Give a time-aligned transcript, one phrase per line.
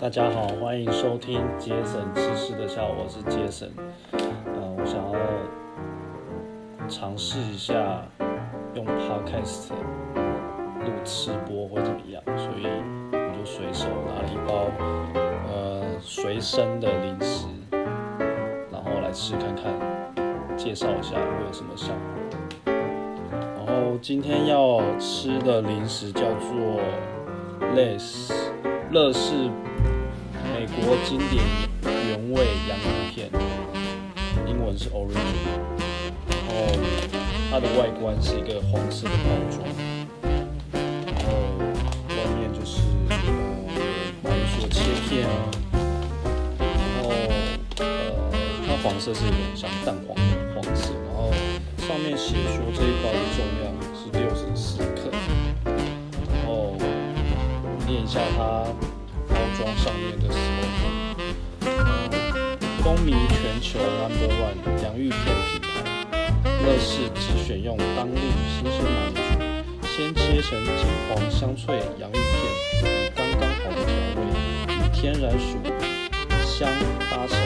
[0.00, 3.68] 大家好，欢迎收听杰森吃吃的下午，我是杰森。
[4.12, 8.02] 嗯，我想要尝试一下
[8.74, 9.70] 用 podcast
[10.84, 12.66] 录吃播会怎么样，所以
[13.12, 14.70] 我就随手拿了一包
[15.48, 17.46] 呃随身的零食，
[18.70, 19.72] 然后来吃看看，
[20.56, 21.96] 介绍一下会有什么效果。
[23.56, 26.80] 然后今天要吃的零食叫做
[27.74, 28.32] Lays，
[28.90, 29.50] 乐事
[30.80, 31.44] 国经典
[31.84, 33.30] 原味洋芋片，
[34.46, 35.16] 英文是 Origin。
[36.28, 36.54] 然后
[37.50, 39.62] 它的外观是一个黄色的包装，
[41.06, 41.32] 然后
[42.08, 43.14] 外面就是呃
[44.22, 45.30] 马铃薯的切片啊，
[46.58, 47.10] 然后
[47.78, 47.84] 呃
[48.66, 50.22] 它黄色是有点像蛋黄的
[50.54, 51.30] 黄色，然后
[51.86, 55.10] 上面写说这一包的重量是六十四克，
[55.64, 56.76] 然后
[57.86, 58.64] 念一下它
[59.42, 60.94] 包装上面的 slogan，
[61.66, 61.68] 呃，
[62.84, 65.18] 风靡全球 number one 洋芋片
[65.50, 65.74] 品牌，
[66.64, 68.22] 乐事只选用当令
[68.54, 69.42] 新鲜马铃薯，
[69.96, 72.22] 先切成金黄香脆洋芋片，
[72.84, 74.22] 以刚刚好的调味，
[74.68, 75.58] 与天然薯
[76.46, 76.70] 香
[77.10, 77.36] 搭成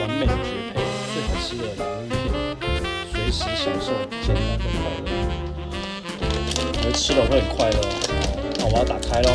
[0.00, 0.82] 完美绝配，
[1.14, 2.66] 最好吃的洋芋片，
[3.12, 3.86] 随时享受
[4.26, 4.74] 简单的快
[5.06, 5.08] 乐。
[6.84, 7.78] 我吃了会很快乐。
[8.58, 9.30] 那我要打开喽。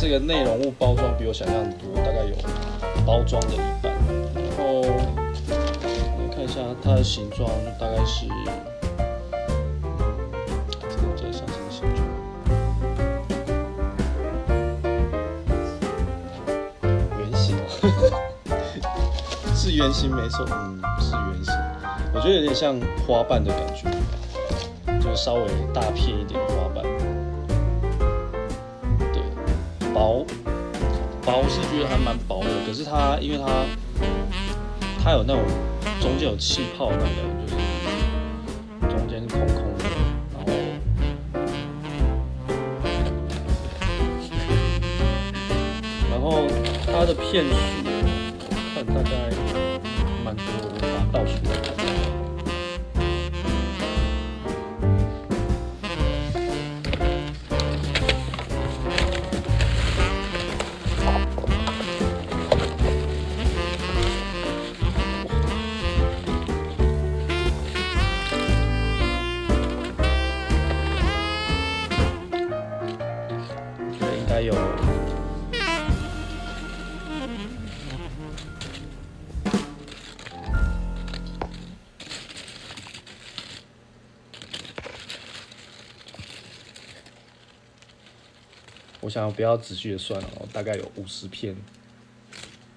[0.00, 2.34] 这个内容物包装比我想象的多，大概有
[3.04, 3.92] 包装的一半。
[4.34, 8.24] 然后来看一下它的形状，大概是，
[10.88, 12.00] 这个像什么形状？
[17.18, 17.54] 圆形，
[19.54, 21.52] 是圆形没错，嗯，是圆形。
[22.14, 23.86] 我觉得有点像花瓣的感觉，
[24.98, 25.42] 就稍微
[25.74, 26.99] 大片一点的花瓣。
[30.00, 30.24] 薄
[31.22, 33.66] 薄是觉得还蛮薄的，可是它因为它
[35.04, 35.42] 它有那种
[36.00, 37.06] 中间有气泡那种，
[37.44, 37.54] 就是
[38.88, 39.84] 中间空空的，
[46.10, 46.48] 然后然后
[46.90, 47.54] 它的片数
[48.48, 49.10] 我看大概
[89.00, 91.56] 我想要不要仔细的算哦，大概有五十片，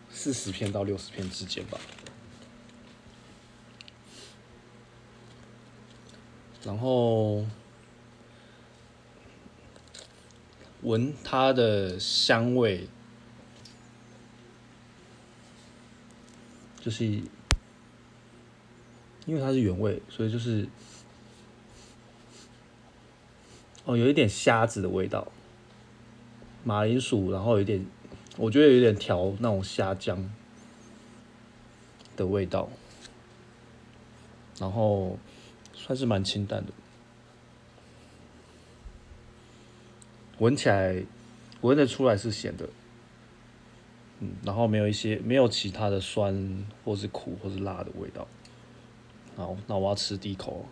[0.09, 1.77] 四十片到六十片之间吧。
[6.63, 7.45] 然后
[10.81, 12.87] 闻它的香味，
[16.79, 17.25] 就是因
[19.35, 20.69] 为它是原味，所以就是
[23.83, 25.29] 哦，有一点虾子的味道，
[26.63, 27.85] 马铃薯，然后有点，
[28.37, 30.29] 我觉得有点调那种虾酱
[32.15, 32.69] 的味道，
[34.59, 35.17] 然后
[35.73, 36.71] 算是蛮清淡的。
[40.39, 41.03] 闻起来
[41.61, 42.67] 闻得出来是咸的，
[44.19, 48.27] 嗯，然后没有一些没有其他的酸或是苦或是辣的味道。
[49.35, 50.65] 好，那我要吃第一口。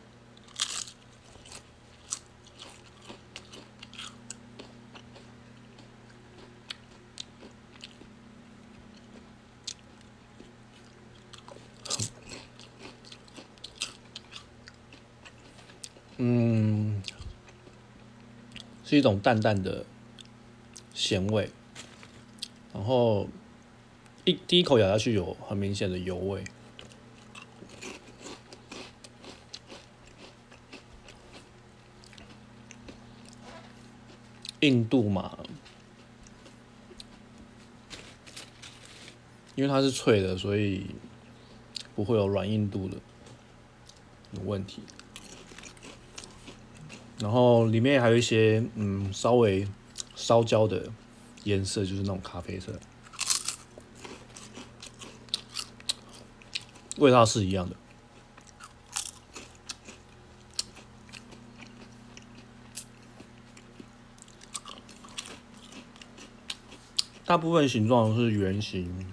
[18.91, 19.85] 是一种淡淡的
[20.93, 21.49] 咸味，
[22.73, 23.29] 然后
[24.25, 26.43] 一第一口咬下去有很明显的油味，
[34.59, 35.39] 硬度嘛，
[39.55, 40.87] 因为它是脆的，所以
[41.95, 42.97] 不会有软硬度的
[44.33, 44.81] 有问题。
[47.21, 49.67] 然后里面还有一些嗯稍微
[50.15, 50.91] 烧焦的
[51.43, 52.73] 颜色就是那种咖啡色。
[56.97, 57.75] 味道是一样的。
[67.23, 69.05] 大部分形状是圆形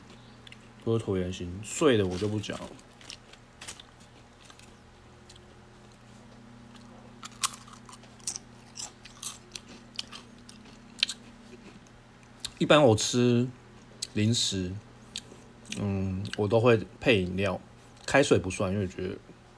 [0.83, 2.88] 不是椭圆形碎的我就不讲了。
[12.59, 13.47] 一般我吃
[14.15, 14.73] 零食，
[15.79, 17.61] 嗯，我都会配饮料，
[18.05, 19.17] 开水不算，因为觉得，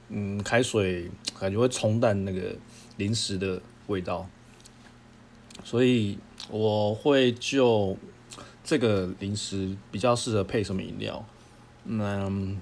[0.09, 1.09] 嗯，开水
[1.39, 2.55] 感觉会冲淡那个
[2.97, 4.29] 零食的味道，
[5.63, 6.19] 所以
[6.49, 7.97] 我会就
[8.63, 11.25] 这个零食比较适合配什么饮料。
[11.85, 12.61] 嗯，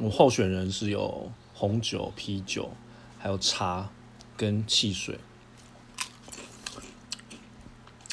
[0.00, 2.70] 我候选人是有红酒、啤酒，
[3.18, 3.90] 还有茶
[4.36, 5.18] 跟汽水。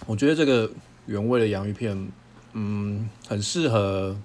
[0.07, 0.71] 我觉得这个。
[1.07, 2.11] 原味的洋芋片，
[2.53, 4.15] 嗯，很适合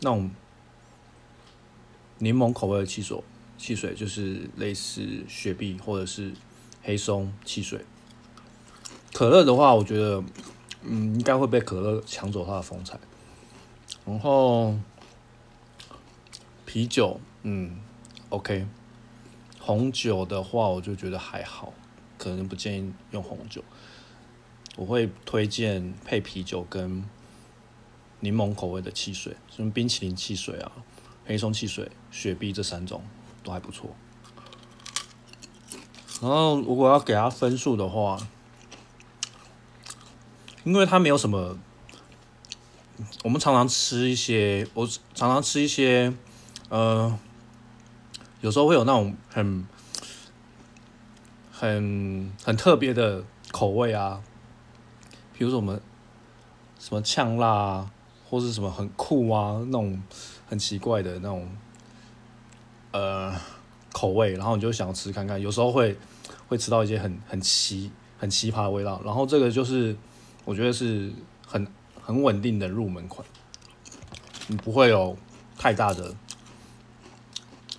[0.00, 0.30] 那种
[2.18, 3.18] 柠檬口味的汽水，
[3.56, 6.32] 汽水就是类似雪碧或者是
[6.82, 7.84] 黑松汽水。
[9.12, 10.22] 可乐的话，我觉得，
[10.82, 12.98] 嗯，应该会被可乐抢走它的风采。
[14.04, 14.76] 然后
[16.66, 17.78] 啤酒，嗯
[18.28, 18.66] ，OK。
[19.60, 21.72] 红酒的话，我就觉得还好，
[22.18, 23.62] 可能不建议用红酒。
[24.76, 27.04] 我会推荐配啤酒跟
[28.20, 30.72] 柠檬口味的汽水，什么冰淇淋汽水啊、
[31.26, 33.02] 黑松汽水、雪碧这三种
[33.42, 33.94] 都还不错。
[36.20, 38.18] 然后如果要给它分数的话，
[40.64, 41.58] 因为它没有什么，
[43.22, 46.12] 我们常常吃一些，我常常吃一些，
[46.68, 47.18] 呃，
[48.40, 49.66] 有时候会有那种很
[51.52, 54.22] 很很特别的口味啊。
[55.36, 55.80] 比如说我们
[56.78, 57.90] 什么呛辣啊，
[58.28, 60.00] 或是什么很酷啊，那种
[60.46, 61.48] 很奇怪的那种
[62.92, 63.34] 呃
[63.92, 65.96] 口味，然后你就想吃看看，有时候会
[66.46, 69.96] 会吃到一些很很奇很奇葩的味道，然后这个就是
[70.44, 71.12] 我觉得是
[71.46, 71.66] 很
[72.00, 73.26] 很稳定的入门款，
[74.46, 75.16] 你不会有
[75.58, 76.14] 太大的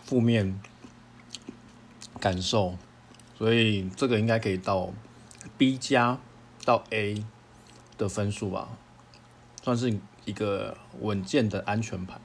[0.03, 0.59] 负面
[2.19, 2.75] 感受，
[3.37, 4.91] 所以这个应该可以到
[5.57, 6.19] B 加
[6.65, 7.23] 到 A。
[7.97, 8.69] 的分数吧，
[9.63, 12.19] 算是一个稳健的安全牌。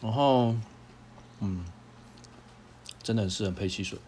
[0.00, 0.54] 然后，
[1.40, 1.64] 嗯，
[3.02, 3.98] 真的很适合配汽水。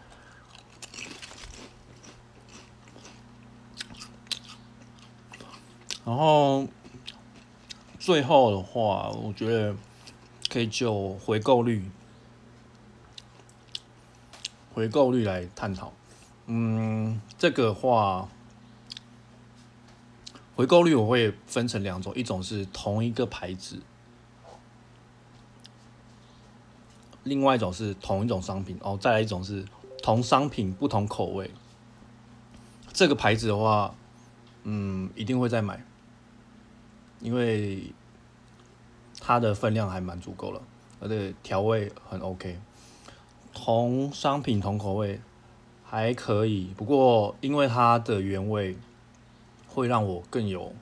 [6.03, 6.67] 然后，
[7.99, 9.75] 最后的话，我觉得
[10.49, 11.91] 可以就回购率。
[14.81, 15.93] 回购率来探讨，
[16.47, 18.27] 嗯，这个话，
[20.55, 23.79] 回购率我会分成两种，一种是同一个牌子，
[27.21, 29.63] 另外一种是同一种商品，哦，再来一种是
[30.01, 31.51] 同商品不同口味。
[32.91, 33.93] 这个牌子的话，
[34.63, 35.85] 嗯，一定会再买，
[37.19, 37.93] 因为
[39.19, 40.59] 它的分量还蛮足够了，
[40.99, 42.59] 而且调味很 OK。
[43.53, 45.19] 同商品同口味
[45.83, 48.77] 还可以，不过因为它的原味
[49.67, 50.73] 会让我更有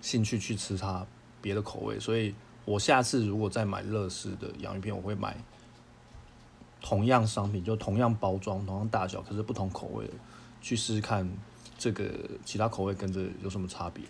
[0.00, 1.06] 兴趣去吃它
[1.42, 2.34] 别的口味，所以
[2.64, 5.36] 我下次如果再买乐事的洋芋片，我会买
[6.80, 10.14] 同样商品，就同样包装、同样大小，可是不同口味的，
[10.62, 11.30] 去试试看
[11.76, 12.10] 这个
[12.44, 14.02] 其他口味跟着有什么差别。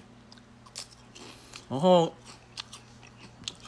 [1.68, 2.12] 然后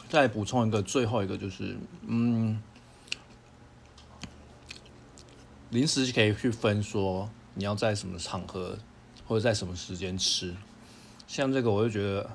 [0.09, 1.77] 再补充一个，最后一个就是，
[2.07, 2.61] 嗯。
[5.71, 8.77] 零食可以去分说你要在什么场合
[9.25, 10.53] 或者在什么时间吃，
[11.27, 12.29] 像这个我就觉得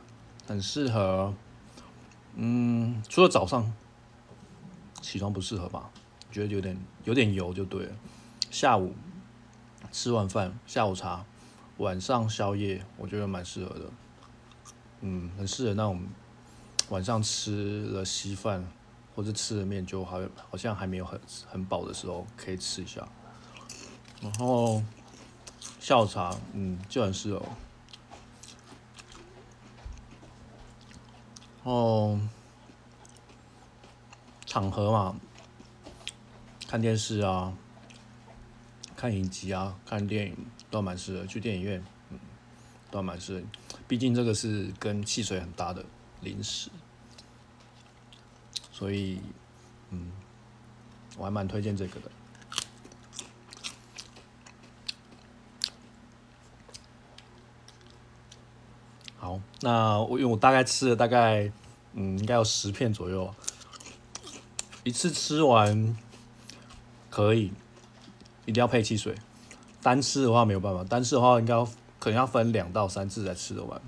[0.47, 1.35] 很适合，
[2.35, 3.71] 嗯，除了早上
[5.03, 5.91] 起床不适合吧，
[6.33, 7.93] 觉得有点有点油就对了。
[8.51, 8.95] 下午
[9.93, 11.27] 吃完饭下午茶，
[11.77, 13.91] 晚上宵夜我觉得蛮适合的，
[15.03, 16.03] 嗯，很适合那种
[16.89, 18.67] 晚上吃了稀饭
[19.15, 23.07] 或者吃了面就好好像还没有很很饱的时候可以吃一下。
[24.21, 24.83] 然后
[25.79, 27.43] 下午茶，嗯，就很适合。
[31.63, 32.21] 哦，
[34.47, 35.17] 场合嘛，
[36.67, 37.53] 看电视啊，
[38.97, 40.37] 看影集啊，看电影
[40.71, 41.27] 都蛮适合。
[41.27, 42.19] 去电影院，嗯，
[42.91, 43.47] 都蛮适合。
[43.89, 45.85] 毕竟这个是跟汽水很搭的
[46.21, 46.71] 零食，
[48.73, 49.21] 所以，
[49.91, 50.11] 嗯，
[51.17, 52.11] 我还蛮推荐这个的。
[59.61, 61.51] 那我因为我大概吃了大概，
[61.95, 63.33] 嗯，应该有十片左右，
[64.85, 65.97] 一次吃完
[67.11, 67.53] 可以，
[68.45, 69.15] 一定要配汽水，
[69.83, 71.55] 单吃的话没有办法，单吃的话应该
[71.99, 73.81] 可能要分两到三次才吃得完。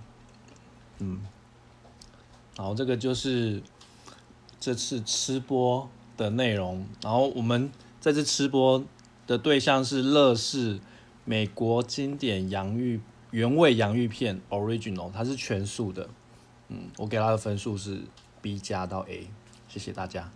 [0.99, 1.21] 嗯，
[2.57, 3.63] 然后这个就是
[4.59, 6.85] 这次吃播的内容。
[7.03, 8.83] 然后我们这次吃播
[9.27, 10.81] 的对象是乐事
[11.25, 16.09] 美国经典洋芋原味洋芋片 Original，它是全素的。
[16.69, 18.03] 嗯，我给它的分数是
[18.41, 19.29] B 加到 A，
[19.69, 20.31] 谢谢大家。